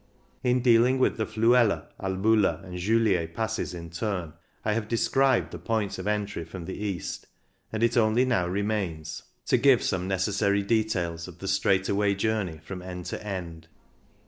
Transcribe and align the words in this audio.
In 0.43 0.61
dealing 0.63 0.97
with 0.97 1.17
the 1.17 1.27
Fluela, 1.27 1.85
Albula, 1.99 2.63
and 2.65 2.73
Julier 2.75 3.31
Passes 3.31 3.75
in 3.75 3.91
turn, 3.91 4.33
I 4.65 4.73
have 4.73 4.87
described 4.87 5.51
the 5.51 5.59
points 5.59 5.99
of 5.99 6.07
entry 6.07 6.43
from 6.43 6.65
the 6.65 6.73
east, 6.75 7.27
and 7.71 7.83
it 7.83 7.95
only 7.95 8.25
now 8.25 8.47
remains 8.47 9.21
to 9.45 9.57
give 9.57 9.81
THE 9.87 9.95
ENGADINE 9.97 10.09
165 10.09 10.31
some 10.31 10.47
necessary 10.47 10.63
details 10.63 11.27
of 11.27 11.37
the 11.37 11.47
straightaway 11.47 12.15
journey 12.15 12.57
from 12.63 12.81
end 12.81 13.05
to 13.05 13.23
end. 13.23 13.67